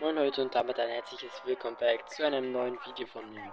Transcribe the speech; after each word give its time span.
Moin 0.00 0.14
Leute 0.14 0.42
und 0.42 0.54
damit 0.54 0.78
ein 0.78 0.90
herzliches 0.90 1.42
Willkommen 1.44 1.76
back 1.80 2.08
zu 2.08 2.24
einem 2.24 2.52
neuen 2.52 2.78
Video 2.86 3.04
von 3.08 3.28
mir. 3.30 3.52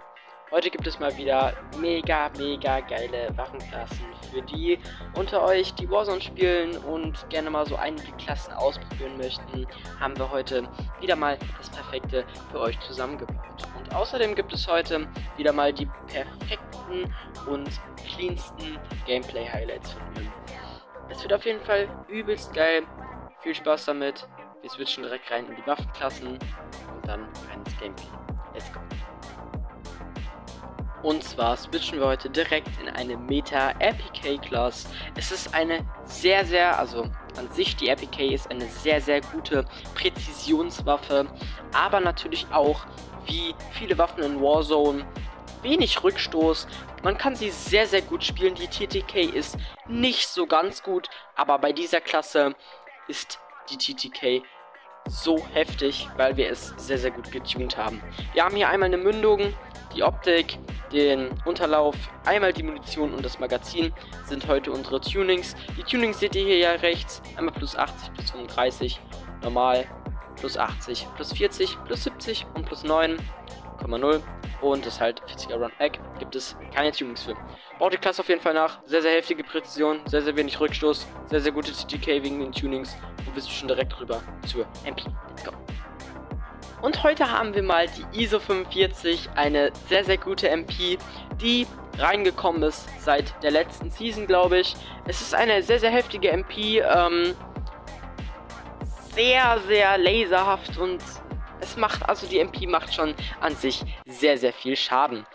Heute 0.52 0.70
gibt 0.70 0.86
es 0.86 1.00
mal 1.00 1.16
wieder 1.16 1.52
mega, 1.78 2.30
mega 2.38 2.78
geile 2.78 3.36
Waffenklassen 3.36 4.06
für 4.30 4.42
die 4.42 4.78
unter 5.16 5.42
euch, 5.42 5.74
die 5.74 5.90
Warzone 5.90 6.20
spielen 6.20 6.78
und 6.84 7.28
gerne 7.30 7.50
mal 7.50 7.66
so 7.66 7.74
einige 7.74 8.12
Klassen 8.12 8.52
ausprobieren 8.52 9.16
möchten, 9.16 9.66
haben 9.98 10.16
wir 10.16 10.30
heute 10.30 10.68
wieder 11.00 11.16
mal 11.16 11.36
das 11.58 11.68
Perfekte 11.68 12.24
für 12.52 12.60
euch 12.60 12.78
zusammengebaut. 12.78 13.66
Und 13.76 13.92
außerdem 13.92 14.36
gibt 14.36 14.52
es 14.52 14.68
heute 14.68 15.08
wieder 15.36 15.52
mal 15.52 15.72
die 15.72 15.88
perfekten 16.06 17.12
und 17.48 17.68
cleansten 18.14 18.78
Gameplay-Highlights 19.04 19.94
von 19.94 20.12
mir. 20.12 20.32
Es 21.08 21.20
wird 21.24 21.32
auf 21.32 21.44
jeden 21.44 21.60
Fall 21.62 21.88
übelst 22.06 22.54
geil. 22.54 22.84
Viel 23.40 23.56
Spaß 23.56 23.86
damit. 23.86 24.28
Wir 24.66 24.72
switchen 24.72 25.04
direkt 25.04 25.30
rein 25.30 25.46
in 25.46 25.54
die 25.54 25.64
Waffenklassen 25.64 26.26
und 26.26 27.06
dann 27.06 27.20
rein 27.48 27.62
ins 27.64 27.78
Gameplay. 27.78 28.08
Let's 28.52 28.72
go. 28.72 28.80
Und 31.04 31.22
zwar 31.22 31.56
switchen 31.56 32.00
wir 32.00 32.06
heute 32.08 32.28
direkt 32.28 32.70
in 32.80 32.88
eine 32.88 33.16
Meta 33.16 33.68
APK 33.78 34.42
Class. 34.42 34.88
Es 35.14 35.30
ist 35.30 35.54
eine 35.54 35.86
sehr, 36.02 36.44
sehr, 36.44 36.76
also 36.80 37.04
an 37.36 37.48
sich 37.52 37.76
die 37.76 37.88
APK 37.88 38.32
ist 38.32 38.50
eine 38.50 38.66
sehr, 38.66 39.00
sehr 39.00 39.20
gute 39.20 39.66
Präzisionswaffe, 39.94 41.28
aber 41.72 42.00
natürlich 42.00 42.44
auch 42.50 42.86
wie 43.26 43.54
viele 43.70 43.96
Waffen 43.98 44.24
in 44.24 44.42
Warzone 44.42 45.06
wenig 45.62 46.02
Rückstoß. 46.02 46.66
Man 47.04 47.16
kann 47.16 47.36
sie 47.36 47.50
sehr, 47.50 47.86
sehr 47.86 48.02
gut 48.02 48.24
spielen. 48.24 48.56
Die 48.56 48.66
TTK 48.66 49.32
ist 49.32 49.56
nicht 49.86 50.26
so 50.26 50.48
ganz 50.48 50.82
gut, 50.82 51.08
aber 51.36 51.56
bei 51.60 51.72
dieser 51.72 52.00
Klasse 52.00 52.56
ist 53.06 53.38
die 53.70 53.78
TTK 53.78 54.44
so 55.08 55.38
heftig, 55.52 56.08
weil 56.16 56.36
wir 56.36 56.50
es 56.50 56.74
sehr, 56.76 56.98
sehr 56.98 57.10
gut 57.10 57.30
getuned 57.30 57.76
haben. 57.76 58.02
Wir 58.32 58.44
haben 58.44 58.56
hier 58.56 58.68
einmal 58.68 58.88
eine 58.88 58.98
Mündung, 58.98 59.54
die 59.94 60.02
Optik, 60.02 60.58
den 60.92 61.30
Unterlauf, 61.44 61.96
einmal 62.24 62.52
die 62.52 62.62
Munition 62.62 63.14
und 63.14 63.24
das 63.24 63.38
Magazin 63.38 63.92
sind 64.24 64.46
heute 64.46 64.70
unsere 64.70 65.00
Tunings. 65.00 65.56
Die 65.76 65.82
Tunings 65.82 66.20
seht 66.20 66.34
ihr 66.36 66.44
hier 66.44 66.58
ja 66.58 66.70
rechts, 66.72 67.22
einmal 67.36 67.54
plus 67.54 67.76
80, 67.76 68.12
plus 68.14 68.30
35, 68.30 69.00
normal, 69.42 69.86
plus 70.36 70.56
80, 70.56 71.06
plus 71.16 71.32
40, 71.32 71.78
plus 71.86 72.04
70 72.04 72.46
und 72.54 72.66
plus 72.66 72.84
9,0 73.78 74.20
und 74.62 74.86
das 74.86 75.00
halt 75.00 75.22
40er 75.22 75.56
Run 75.56 75.72
Egg 75.78 75.98
gibt 76.18 76.34
es 76.34 76.56
keine 76.74 76.92
Tunings 76.92 77.22
für. 77.22 77.34
Baut 77.78 77.92
die 77.92 77.98
Klasse 77.98 78.22
auf 78.22 78.28
jeden 78.28 78.40
Fall 78.40 78.54
nach. 78.54 78.80
Sehr, 78.86 79.02
sehr 79.02 79.12
heftige 79.12 79.44
Präzision, 79.44 80.00
sehr, 80.06 80.22
sehr 80.22 80.36
wenig 80.36 80.58
Rückstoß, 80.58 81.06
sehr, 81.26 81.40
sehr 81.40 81.52
gute 81.52 81.72
TTK 81.72 82.22
wegen 82.22 82.40
den 82.40 82.52
Tunings 82.52 82.96
und 83.26 83.34
wir 83.34 83.42
sind 83.42 83.52
schon 83.52 83.68
direkt 83.68 83.98
rüber 84.00 84.22
zur 84.46 84.66
MP. 84.84 85.02
Let's 85.28 85.44
go. 85.44 85.52
Und 86.82 87.02
heute 87.02 87.30
haben 87.30 87.54
wir 87.54 87.62
mal 87.62 87.86
die 87.88 88.22
ISO 88.22 88.38
45, 88.38 89.30
eine 89.34 89.72
sehr, 89.88 90.04
sehr 90.04 90.18
gute 90.18 90.48
MP, 90.48 90.98
die 91.40 91.66
reingekommen 91.98 92.62
ist 92.62 92.86
seit 93.00 93.34
der 93.42 93.50
letzten 93.50 93.90
Season, 93.90 94.26
glaube 94.26 94.58
ich. 94.58 94.76
Es 95.06 95.20
ist 95.20 95.34
eine 95.34 95.62
sehr, 95.62 95.80
sehr 95.80 95.90
heftige 95.90 96.30
MP, 96.30 96.80
ähm, 96.80 97.34
sehr, 99.14 99.58
sehr 99.66 99.96
laserhaft 99.96 100.76
und 100.78 101.00
es 101.60 101.76
macht, 101.76 102.08
also 102.08 102.26
die 102.26 102.38
MP 102.38 102.66
macht 102.66 102.94
schon 102.94 103.14
an 103.40 103.54
sich 103.56 103.82
sehr, 104.06 104.38
sehr 104.38 104.52
viel 104.52 104.76
Schaden. 104.76 105.26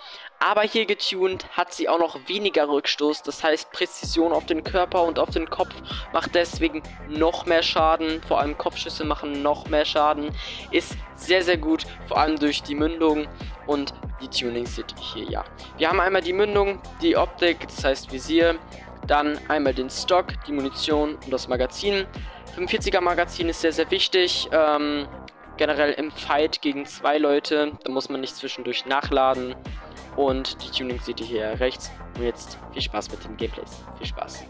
Aber 0.43 0.63
hier 0.63 0.87
getuned 0.87 1.45
hat 1.55 1.71
sie 1.71 1.87
auch 1.87 1.99
noch 1.99 2.27
weniger 2.27 2.67
Rückstoß, 2.67 3.21
das 3.21 3.43
heißt 3.43 3.71
Präzision 3.71 4.31
auf 4.31 4.47
den 4.47 4.63
Körper 4.63 5.03
und 5.03 5.19
auf 5.19 5.29
den 5.29 5.47
Kopf 5.47 5.75
macht 6.13 6.33
deswegen 6.33 6.81
noch 7.07 7.45
mehr 7.45 7.61
Schaden, 7.61 8.23
vor 8.23 8.39
allem 8.39 8.57
Kopfschüsse 8.57 9.05
machen 9.05 9.43
noch 9.43 9.67
mehr 9.67 9.85
Schaden, 9.85 10.35
ist 10.71 10.97
sehr 11.15 11.43
sehr 11.43 11.57
gut, 11.57 11.85
vor 12.07 12.17
allem 12.17 12.39
durch 12.39 12.63
die 12.63 12.73
Mündung 12.73 13.27
und 13.67 13.93
die 14.19 14.29
Tuning 14.29 14.65
seht 14.65 14.95
hier, 14.99 15.25
ja. 15.25 15.43
Wir 15.77 15.89
haben 15.89 15.99
einmal 15.99 16.23
die 16.23 16.33
Mündung, 16.33 16.81
die 17.03 17.15
Optik, 17.15 17.67
das 17.67 17.83
heißt 17.83 18.11
Visier, 18.11 18.57
dann 19.05 19.39
einmal 19.47 19.75
den 19.75 19.91
Stock, 19.91 20.25
die 20.47 20.53
Munition 20.53 21.19
und 21.23 21.31
das 21.31 21.47
Magazin. 21.47 22.07
45er 22.57 23.01
Magazin 23.01 23.49
ist 23.49 23.61
sehr 23.61 23.73
sehr 23.73 23.91
wichtig, 23.91 24.49
ähm, 24.51 25.07
generell 25.61 25.91
im 25.91 26.09
Fight 26.09 26.63
gegen 26.63 26.87
zwei 26.87 27.19
Leute, 27.19 27.73
da 27.83 27.91
muss 27.91 28.09
man 28.09 28.19
nicht 28.19 28.35
zwischendurch 28.35 28.87
nachladen. 28.87 29.53
Und 30.15 30.57
die 30.63 30.71
Tuning 30.75 30.99
seht 30.99 31.19
ihr 31.19 31.27
hier 31.27 31.59
rechts. 31.59 31.91
Und 32.17 32.23
jetzt 32.23 32.57
viel 32.73 32.81
Spaß 32.81 33.11
mit 33.11 33.23
den 33.23 33.37
Gameplays. 33.37 33.83
Viel 33.99 34.07
Spaß. 34.07 34.45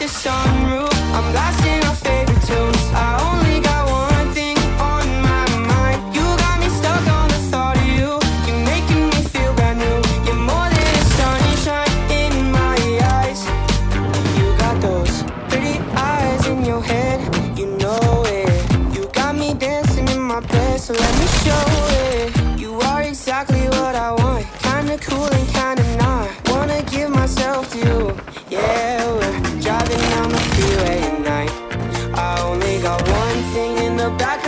The 0.00 0.06
sunroof. 0.06 0.90
I'm 1.12 1.30
blasting 1.30 1.69
the 34.00 34.08
back 34.16 34.39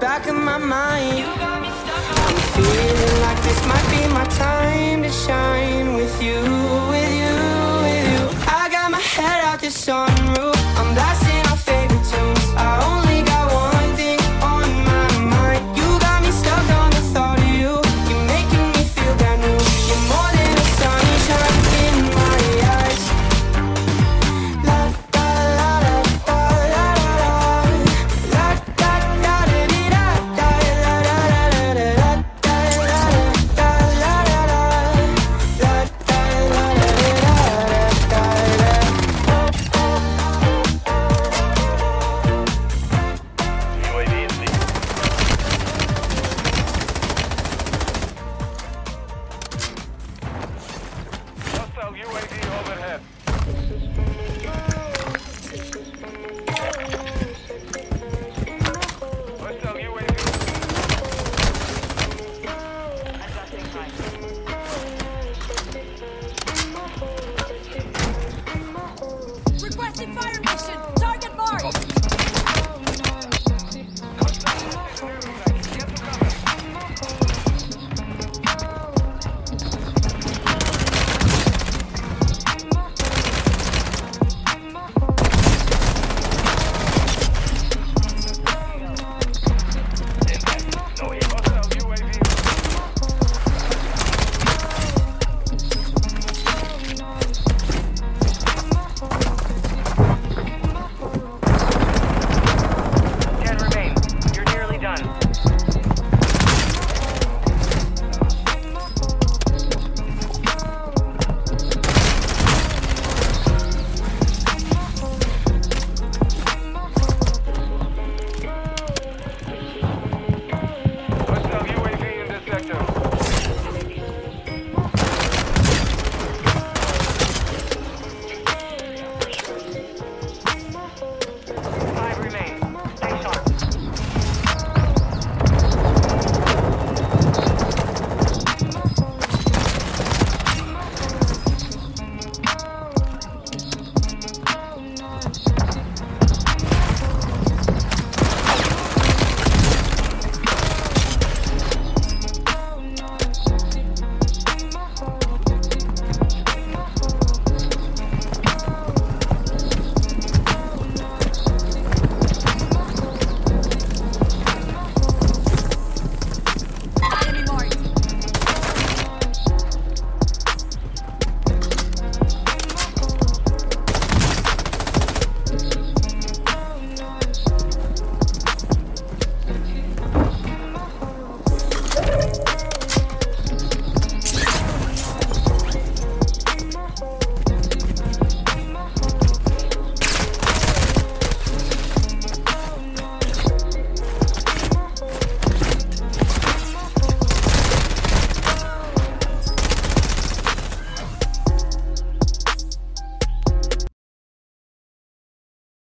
back 0.00 0.26
of 0.26 0.36
my 0.36 0.58
mind. 0.58 1.24
I'm 1.24 2.36
feeling 2.54 3.20
like 3.22 3.42
this 3.42 3.66
might 3.66 3.88
be 3.90 4.12
my 4.12 4.24
time 4.24 5.02
to 5.02 5.10
shine 5.10 5.94
with 5.94 6.22
you. 6.22 6.51